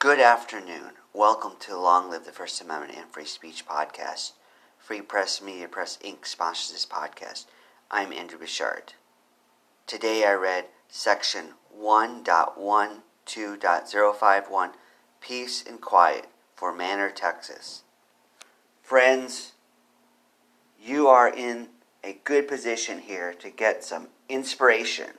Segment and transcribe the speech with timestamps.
[0.00, 0.92] Good afternoon.
[1.12, 4.30] Welcome to Long Live the First Amendment and Free Speech podcast.
[4.78, 6.24] Free Press Media Press Inc.
[6.24, 7.46] sponsors this podcast.
[7.90, 8.92] I'm Andrew Bouchard.
[9.88, 14.70] Today I read section 1.12.051
[15.20, 17.82] Peace and Quiet for Manor, Texas.
[18.80, 19.54] Friends,
[20.80, 21.70] you are in
[22.04, 25.14] a good position here to get some inspiration.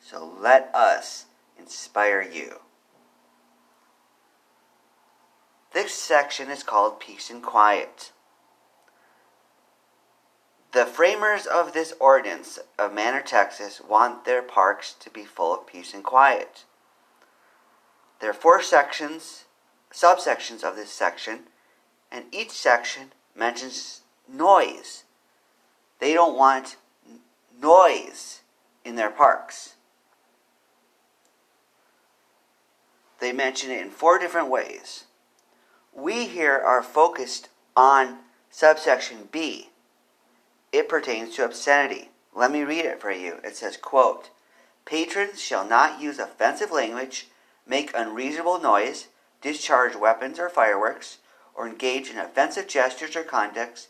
[0.00, 1.26] So let us
[1.58, 2.60] inspire you.
[5.86, 8.10] This section is called Peace and Quiet.
[10.72, 15.64] The framers of this ordinance of Manor, Texas want their parks to be full of
[15.64, 16.64] peace and quiet.
[18.18, 19.44] There are four sections,
[19.92, 21.44] subsections of this section,
[22.10, 25.04] and each section mentions noise.
[26.00, 26.78] They don't want
[27.62, 28.40] noise
[28.84, 29.76] in their parks.
[33.20, 35.04] They mention it in four different ways
[35.96, 38.18] we here are focused on
[38.50, 39.70] subsection B.
[40.72, 42.10] It pertains to obscenity.
[42.34, 43.38] Let me read it for you.
[43.42, 44.30] It says, quote,
[44.84, 47.28] Patrons shall not use offensive language,
[47.66, 49.08] make unreasonable noise,
[49.40, 51.18] discharge weapons or fireworks,
[51.54, 53.88] or engage in offensive gestures or conducts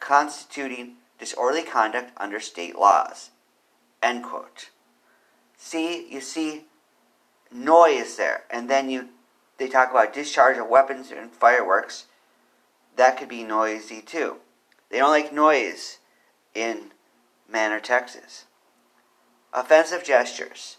[0.00, 3.30] constituting disorderly conduct under state laws.
[4.02, 4.70] End quote.
[5.56, 6.64] See, you see
[7.52, 9.08] noise there, and then you
[9.58, 12.06] they talk about discharge of weapons and fireworks.
[12.96, 14.36] That could be noisy too.
[14.90, 15.98] They don't like noise
[16.54, 16.92] in
[17.48, 18.46] Manor, Texas.
[19.52, 20.76] Offensive gestures.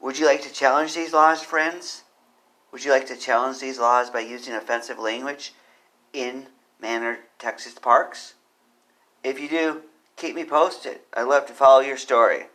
[0.00, 2.02] Would you like to challenge these laws, friends?
[2.72, 5.54] Would you like to challenge these laws by using offensive language
[6.12, 6.46] in
[6.80, 8.34] Manor, Texas parks?
[9.22, 9.82] If you do,
[10.16, 11.00] keep me posted.
[11.14, 12.46] I'd love to follow your story.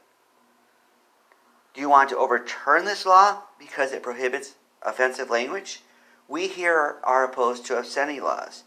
[1.88, 5.80] You want to overturn this law because it prohibits offensive language?
[6.28, 8.66] We here are opposed to obscenity laws.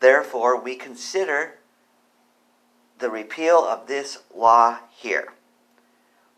[0.00, 1.58] Therefore, we consider
[2.98, 5.34] the repeal of this law here.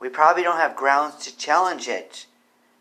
[0.01, 2.27] We probably don't have grounds to challenge it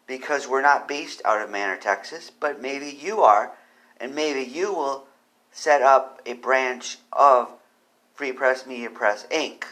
[0.08, 3.52] because we're not based out of Manor, Texas, but maybe you are,
[3.97, 5.06] and maybe you will
[5.52, 7.52] set up a branch of
[8.16, 9.66] Free Press Media Press Inc.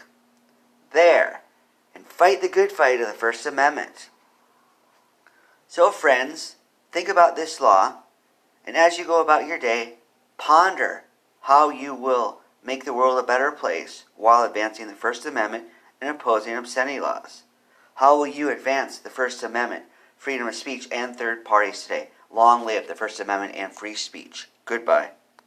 [0.92, 1.41] there
[2.12, 4.10] fight the good fight of the First Amendment.
[5.66, 6.56] So, friends,
[6.92, 7.94] think about this law,
[8.66, 9.94] and as you go about your day,
[10.36, 11.04] ponder
[11.42, 15.64] how you will make the world a better place while advancing the First Amendment
[16.00, 17.44] and opposing obscenity laws.
[17.96, 19.84] How will you advance the First Amendment,
[20.16, 22.10] freedom of speech, and third parties today?
[22.30, 24.48] Long live the First Amendment and free speech.
[24.64, 25.12] Goodbye.